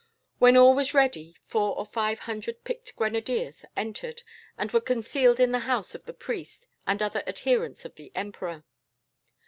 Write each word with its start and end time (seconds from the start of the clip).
When 0.39 0.57
all 0.57 0.73
was 0.73 0.95
ready, 0.95 1.35
four 1.45 1.77
or 1.77 1.85
five 1.85 2.17
hundred 2.17 2.63
picked 2.63 2.95
grenadiers 2.95 3.63
entered, 3.77 4.23
and 4.57 4.71
were 4.71 4.81
concealed 4.81 5.39
in 5.39 5.51
the 5.51 5.59
house 5.69 5.93
of 5.93 6.05
the 6.07 6.11
priest, 6.13 6.65
and 6.87 7.03
other 7.03 7.21
adherents 7.27 7.85
of 7.85 7.93
the 7.93 8.11
emperor. 8.15 8.63